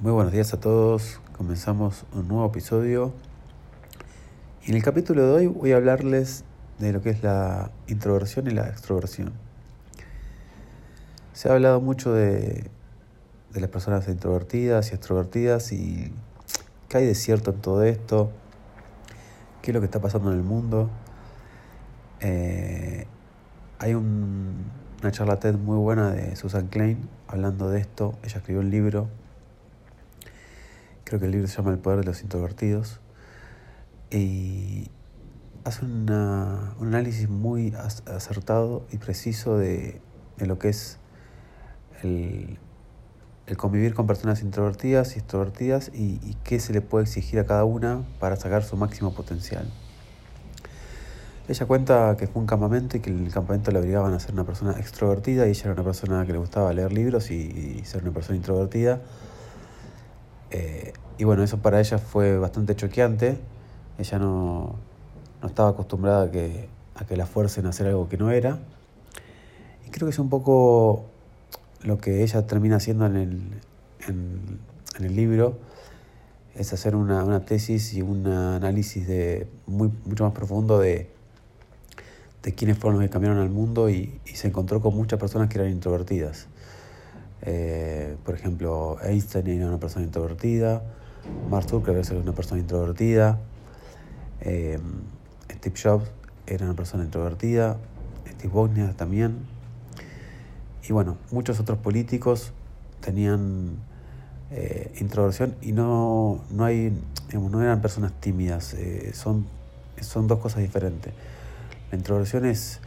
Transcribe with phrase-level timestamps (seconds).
[0.00, 1.20] Muy buenos días a todos.
[1.36, 3.12] Comenzamos un nuevo episodio.
[4.64, 6.44] Y en el capítulo de hoy voy a hablarles
[6.78, 9.32] de lo que es la introversión y la extroversión.
[11.32, 12.70] Se ha hablado mucho de,
[13.52, 16.12] de las personas introvertidas y extrovertidas y
[16.88, 18.30] qué hay de cierto en todo esto,
[19.62, 20.90] qué es lo que está pasando en el mundo.
[22.20, 23.08] Eh,
[23.80, 24.64] hay un,
[25.02, 28.14] una charla muy buena de Susan Klein hablando de esto.
[28.22, 29.08] Ella escribió un libro
[31.08, 33.00] creo que el libro se llama El poder de los introvertidos,
[34.10, 34.90] y
[35.64, 36.10] hace un
[36.80, 37.74] análisis muy
[38.06, 40.00] acertado y preciso de,
[40.38, 40.98] lo que es
[42.02, 42.58] el,
[43.56, 47.64] convivir con personas introvertidas y extrovertidas y, y, qué se le puede exigir a cada
[47.64, 49.70] una para sacar su máximo potencial.
[51.48, 54.44] Ella cuenta que fue un campamento y que el campamento le obligaban a ser una
[54.44, 58.12] persona extrovertida y ella era una persona que le gustaba leer libros y ser una
[58.12, 59.00] persona introvertida
[60.50, 63.38] eh, y bueno, eso para ella fue bastante choqueante.
[63.98, 64.76] Ella no,
[65.42, 68.58] no estaba acostumbrada a que, a que la fuercen a hacer algo que no era.
[69.86, 71.06] Y creo que es un poco
[71.82, 73.42] lo que ella termina haciendo en el,
[74.08, 74.58] en,
[75.04, 75.58] el libro,
[76.54, 81.08] es hacer una, una, tesis y un análisis de, muy, mucho más profundo de,
[82.42, 85.48] de quiénes fueron los que cambiaron al mundo y, y se encontró con muchas personas
[85.48, 86.48] que eran introvertidas.
[87.42, 90.82] Eh, por ejemplo, Einstein era una persona introvertida,
[91.50, 93.38] Mark Zuckerberg era una persona introvertida,
[94.40, 94.78] eh,
[95.50, 96.10] Steve Jobs
[96.46, 97.76] era una persona introvertida,
[98.34, 99.38] Steve Wozniak también.
[100.88, 102.52] Y bueno, muchos otros políticos
[103.00, 103.76] tenían
[104.50, 106.92] eh, introversión y no, no, hay,
[107.32, 108.74] no eran personas tímidas,
[109.12, 109.46] son,
[110.00, 111.12] son dos cosas diferentes.
[111.90, 112.80] La introversión es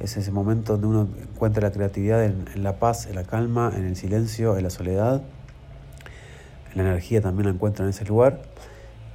[0.00, 3.86] es ese momento donde uno encuentra la creatividad en, la paz, en la calma, en
[3.86, 5.22] el silencio, en la soledad.
[6.74, 8.42] La energía también la encuentra en ese lugar.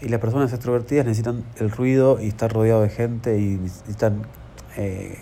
[0.02, 4.23] Y las personas extrovertidas necesitan el ruido y estar rodeado de gente y necesitan
[4.77, 5.17] eh,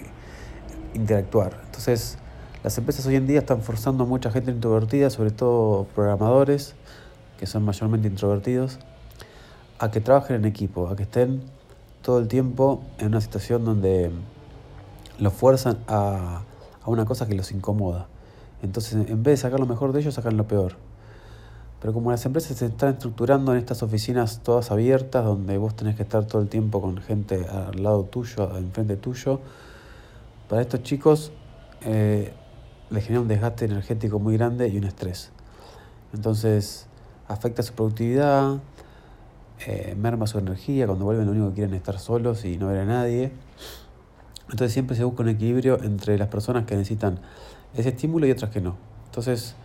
[0.93, 1.59] interactuar.
[1.65, 2.19] Entonces,
[2.63, 6.75] las empresas hoy en día están forzando a mucha gente introvertida, sobre todo programadores,
[7.39, 8.79] que son mayormente introvertidos,
[9.79, 11.41] a que trabajen en equipo, a que estén
[12.01, 14.11] todo el tiempo en una situación donde
[15.19, 16.41] los fuerzan a,
[16.83, 18.07] a una cosa que los incomoda.
[18.61, 20.75] Entonces, en vez de sacar lo mejor de ellos, sacan lo peor.
[21.79, 25.95] Pero como las empresas se están estructurando en estas oficinas todas abiertas, donde vos tenés
[25.95, 29.39] que estar todo el tiempo con gente al lado tuyo, enfrente tuyo,
[30.50, 31.31] para estos chicos
[31.81, 32.33] eh,
[32.89, 35.31] les genera un desgaste energético muy grande y un estrés.
[36.13, 36.88] Entonces,
[37.27, 38.57] afecta su productividad,
[39.67, 42.67] eh, merma su energía, cuando vuelven lo único que quieren es estar solos y no
[42.67, 43.31] ver a nadie.
[44.49, 47.19] Entonces siempre se busca un equilibrio entre las personas que necesitan
[47.75, 48.77] ese estímulo y otras que no.
[49.05, 49.55] Entonces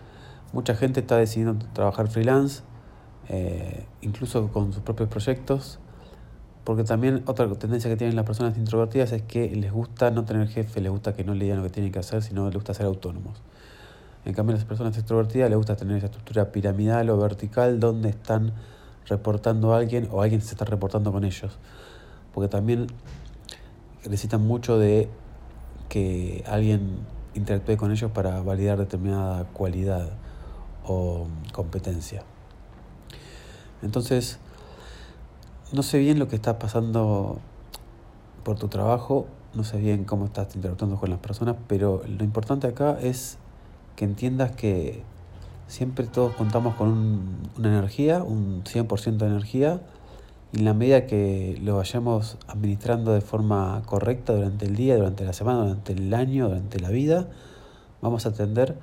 [0.53, 2.63] mucha gente está decidiendo trabajar freelance,
[3.29, 5.79] eh, incluso con sus propios proyectos,
[6.65, 10.49] porque también otra tendencia que tienen las personas introvertidas es que les gusta no tener
[10.49, 12.75] jefe, les gusta que no le digan lo que tienen que hacer, sino les gusta
[12.75, 13.43] ser autónomos.
[14.25, 18.53] En cambio, las personas extrovertidas les gusta tener esa estructura piramidal o vertical donde están
[19.09, 21.59] reportando a alguien o alguien se está reportando con ellos.
[22.33, 22.87] Porque también
[24.05, 25.09] necesitan mucho de
[25.89, 26.99] que alguien
[27.35, 30.11] interactúe con ellos para validar determinada cualidad
[30.85, 32.23] o competencia.
[33.83, 34.39] Entonces,
[35.73, 37.39] no sé bien lo que está pasando
[38.45, 42.67] por tu trabajo, no sé bien cómo estás interactuando con las personas, pero lo importante
[42.67, 43.39] acá es
[43.97, 45.03] que entiendas que
[45.67, 49.81] siempre todos contamos con una energía, un 100% de energía,
[50.53, 55.25] y en la medida que lo vayamos administrando de forma correcta durante el día, durante
[55.25, 57.29] la semana, durante el año, durante la vida,
[58.03, 58.77] vamos a tender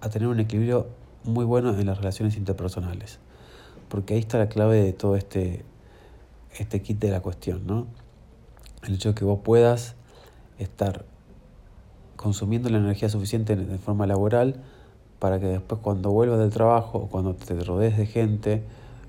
[0.00, 0.86] a tener un equilibrio
[1.24, 3.18] muy bueno en las relaciones interpersonales.
[3.88, 5.64] Porque ahí está la clave de todo este,
[6.56, 7.86] este kit de la cuestión, ¿no?
[8.86, 9.96] El hecho de que vos puedas
[10.58, 11.04] estar
[12.14, 14.62] consumiendo la energía suficiente de forma laboral
[15.18, 18.62] para que después cuando vuelvas del trabajo o cuando te rodees de gente,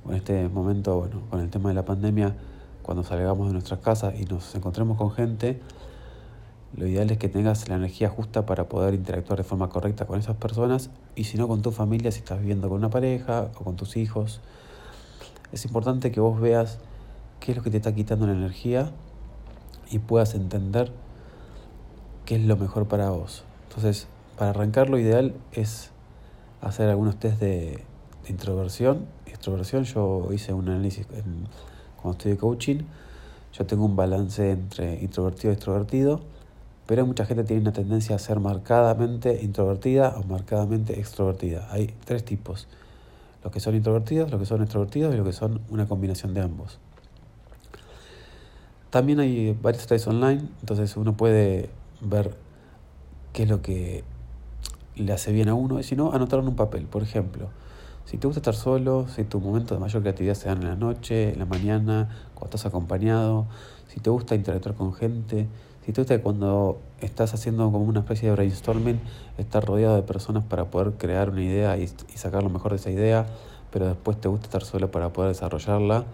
[0.09, 2.35] en este momento, bueno, con el tema de la pandemia,
[2.81, 5.59] cuando salgamos de nuestras casas y nos encontremos con gente,
[6.75, 10.19] lo ideal es que tengas la energía justa para poder interactuar de forma correcta con
[10.19, 13.63] esas personas y si no con tu familia, si estás viviendo con una pareja o
[13.63, 14.41] con tus hijos.
[15.51, 16.79] Es importante que vos veas
[17.39, 18.91] qué es lo que te está quitando la energía
[19.89, 20.91] y puedas entender
[22.25, 23.44] qué es lo mejor para vos.
[23.67, 24.07] Entonces,
[24.38, 25.91] para arrancar lo ideal es
[26.61, 27.83] hacer algunos test de,
[28.23, 29.07] de introversión
[29.39, 31.47] extroversión, yo hice un análisis en,
[32.01, 32.80] cuando de coaching,
[33.53, 36.19] yo tengo un balance entre introvertido y extrovertido,
[36.86, 41.68] pero mucha gente tiene una tendencia a ser marcadamente introvertida o marcadamente extrovertida.
[41.71, 42.68] Hay tres tipos.
[43.44, 46.42] los que son introvertidos, los que son extrovertidos y los que son una combinación de
[46.42, 46.77] ambos.
[48.89, 51.69] También hay varios test online, entonces uno puede
[52.01, 52.35] ver
[53.31, 54.03] qué es lo que
[54.95, 56.85] le hace bien a uno y si no, anotarlo en un papel.
[56.85, 57.50] Por ejemplo,
[58.09, 60.75] si te gusta estar solo, si tu momento de mayor creatividad se dan en la
[60.75, 63.45] noche, en la mañana, cuando estás acompañado,
[63.88, 65.45] si te gusta interactuar con gente,
[65.85, 69.00] si te gusta cuando estás haciendo como una especie de brainstorming,
[69.38, 72.89] estar rodeado de personas para poder crear una idea y, sacar lo mejor de esa
[72.89, 73.27] idea,
[73.69, 76.06] pero después te gusta estar solo para poder desarrollarla,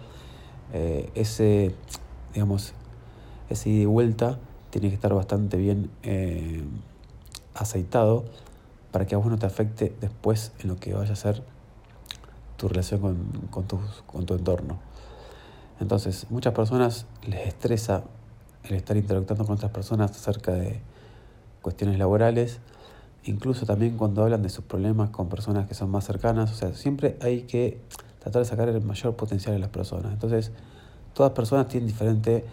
[0.73, 1.73] eh, ese,
[2.33, 2.73] digamos,
[3.49, 4.37] ese ida y vuelta
[4.69, 6.61] tiene que estar bastante bien eh,
[7.53, 8.25] aceitado
[8.91, 11.54] para que a vos no te afecte después en lo que vaya a ser
[12.57, 13.15] tu relación con,
[13.49, 13.65] con,
[14.05, 14.79] con tu entorno.
[15.79, 18.03] Entonces, muchas personas les estresa
[18.63, 20.79] el estar interactuando con otras personas acerca de
[21.61, 22.59] cuestiones laborales,
[23.25, 26.73] incluso también cuando hablan de sus problemas con personas que son más cercanas, o sea,
[26.73, 27.79] siempre hay que
[28.19, 30.13] tratar de sacar el mayor potencial de las personas.
[30.13, 30.51] Entonces,
[31.13, 32.45] todas personas tienen diferente,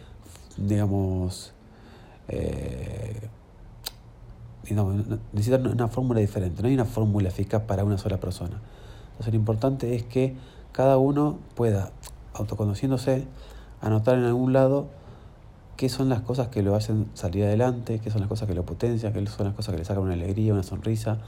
[0.56, 1.52] digamos,
[2.28, 3.28] eh,
[5.32, 8.60] necesitan una fórmula diferente, no hay una fórmula eficaz para una sola persona.
[9.12, 10.35] Entonces lo importante es que
[10.73, 11.93] cada uno pueda,
[12.35, 13.26] autoconociéndose,
[13.81, 14.87] anotar en algún lado
[15.76, 18.64] qué son las cosas que lo hacen salir adelante, qué son las cosas que lo
[18.64, 21.19] potencian, qué son las cosas que le sacan una alegría, una sonrisa.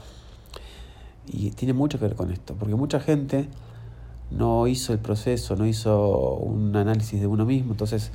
[1.27, 3.49] Y tiene mucho que ver con esto, porque mucha gente
[4.31, 8.11] no hizo el proceso, no hizo un análisis de uno mismo, entonces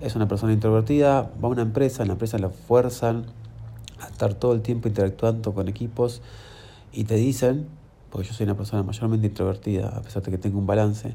[0.00, 3.26] es una persona introvertida, va a una empresa, en la empresa la fuerzan
[4.00, 6.22] a estar todo el tiempo interactuando con equipos
[6.92, 7.68] y te dicen,
[8.10, 11.14] porque yo soy una persona mayormente introvertida, a pesar de que tengo un balance,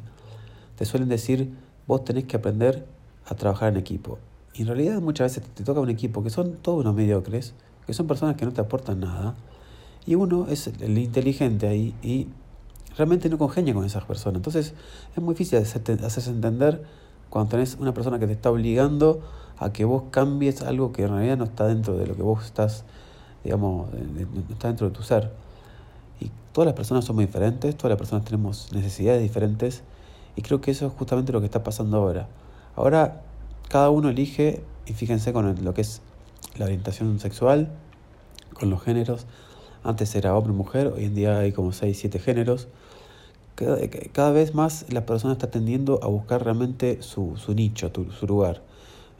[0.77, 1.53] te suelen decir,
[1.87, 2.85] vos tenés que aprender
[3.25, 4.17] a trabajar en equipo.
[4.53, 7.53] Y en realidad muchas veces te toca un equipo que son todos unos mediocres,
[7.85, 9.35] que son personas que no te aportan nada,
[10.05, 12.27] y uno es el inteligente ahí y
[12.95, 14.37] realmente no congenia con esas personas.
[14.37, 14.73] Entonces
[15.15, 16.83] es muy difícil hacerse entender
[17.29, 19.21] cuando tenés una persona que te está obligando
[19.57, 22.45] a que vos cambies algo que en realidad no está dentro de lo que vos
[22.45, 22.85] estás,
[23.43, 25.31] digamos, no está dentro de tu ser.
[26.19, 29.83] Y todas las personas somos diferentes, todas las personas tenemos necesidades diferentes
[30.35, 32.27] y creo que eso es justamente lo que está pasando ahora.
[32.75, 33.21] Ahora
[33.69, 36.01] cada uno elige, y fíjense con lo que es
[36.57, 37.69] la orientación sexual,
[38.53, 39.25] con los géneros,
[39.83, 42.67] antes era hombre mujer, hoy en día hay como 6, 7 géneros.
[43.55, 48.61] Cada, vez más la persona está tendiendo a buscar realmente su, su nicho, su lugar.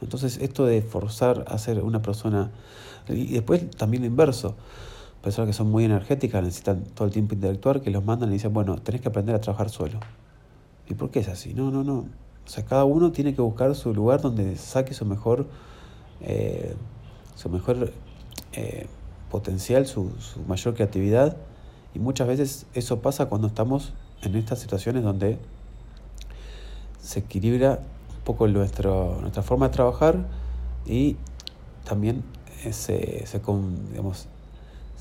[0.02, 2.50] Entonces esto de forzar a ser una persona,
[3.08, 4.54] y después también lo inverso,
[5.22, 8.52] personas que son muy energéticas, necesitan todo el tiempo interactuar, que los mandan y dicen,
[8.52, 9.98] bueno, tenés que aprender a trabajar solo.
[10.88, 11.54] ¿Y por qué es así?
[11.54, 11.98] No, no, no.
[12.46, 15.46] O sea, cada uno tiene que buscar su lugar donde saque su mejor,
[16.20, 16.74] eh,
[17.34, 17.92] su mejor
[18.52, 18.86] eh,
[19.30, 21.36] potencial, su, su mayor creatividad.
[21.94, 25.38] Y muchas veces eso pasa cuando estamos en estas situaciones donde
[27.00, 27.80] se equilibra
[28.24, 30.26] poco nuestro, nuestra forma de trabajar
[30.84, 31.16] y
[31.84, 32.24] también
[32.64, 33.40] eh, se, se,
[33.90, 34.26] digamos,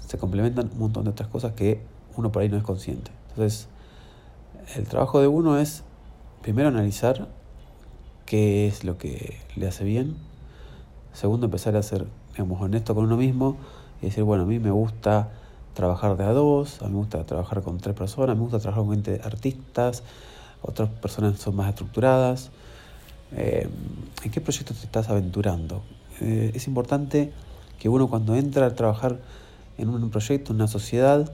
[0.08, 1.82] se complementan un montón de otras cosas que
[2.16, 3.12] uno por ahí no es consciente.
[3.30, 3.68] Entonces,
[4.76, 5.84] el trabajo de uno es
[6.42, 7.28] primero analizar
[8.26, 10.16] qué es lo que le hace bien.
[11.14, 13.58] Segundo, empezar a ser digamos, honesto con uno mismo
[14.02, 15.30] y decir, bueno, a mí me gusta
[15.74, 18.84] trabajar de a dos, a mí me gusta trabajar con tres personas, me gusta trabajar
[18.84, 20.04] con gente artistas,
[20.62, 22.52] otras personas son más estructuradas.
[23.32, 23.68] Eh,
[24.24, 25.84] ¿En qué proyecto te estás aventurando?
[26.22, 27.32] Eh, es importante
[27.80, 29.20] que uno cuando entra a trabajar
[29.78, 31.32] en un proyecto, en una sociedad,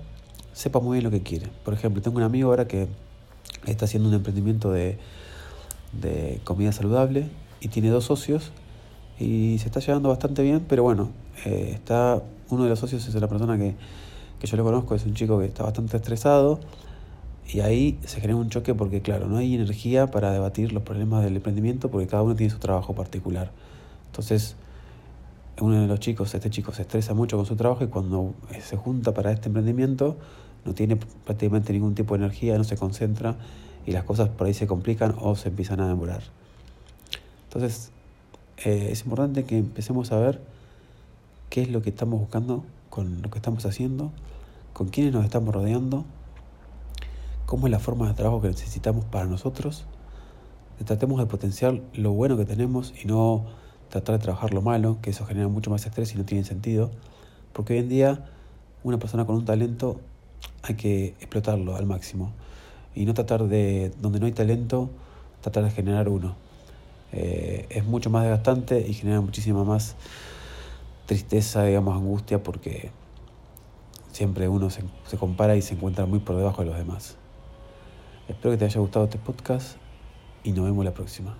[0.53, 1.47] sepa muy bien lo que quiere.
[1.63, 2.87] Por ejemplo, tengo un amigo ahora que
[3.65, 4.97] está haciendo un emprendimiento de,
[5.93, 7.29] de comida saludable
[7.59, 8.51] y tiene dos socios
[9.19, 11.09] y se está llevando bastante bien, pero bueno,
[11.45, 13.75] eh, está uno de los socios es la persona que,
[14.39, 16.59] que yo lo conozco, es un chico que está bastante estresado
[17.47, 21.23] y ahí se genera un choque porque, claro, no hay energía para debatir los problemas
[21.23, 23.51] del emprendimiento porque cada uno tiene su trabajo particular.
[24.07, 24.55] Entonces,
[25.61, 28.77] uno de los chicos, este chico se estresa mucho con su trabajo y cuando se
[28.77, 30.17] junta para este emprendimiento
[30.65, 33.35] no tiene prácticamente ningún tipo de energía, no se concentra
[33.85, 36.21] y las cosas por ahí se complican o se empiezan a demorar.
[37.43, 37.91] Entonces,
[38.65, 40.41] eh, es importante que empecemos a ver
[41.49, 44.11] qué es lo que estamos buscando con lo que estamos haciendo,
[44.73, 46.05] con quiénes nos estamos rodeando
[47.51, 49.83] cómo es la forma de trabajo que necesitamos para nosotros,
[50.85, 53.43] tratemos de potenciar lo bueno que tenemos y no
[53.91, 56.89] tratar de trabajar lo malo, que eso genera mucho más estrés y no tiene sentido,
[57.53, 58.25] porque hoy en día
[58.83, 59.99] una persona con un talento
[60.63, 62.31] hay que explotarlo al máximo
[62.95, 64.89] y no tratar de, donde no hay talento,
[65.41, 66.35] tratar de generar uno.
[67.11, 69.95] Eh, es mucho más desgastante y genera muchísima más
[71.05, 72.91] tristeza, digamos, angustia, porque
[74.13, 77.17] siempre uno se, se compara y se encuentra muy por debajo de los demás.
[78.29, 79.75] Espero que te haya gustado este podcast
[80.45, 81.35] y nos vemos la próxima.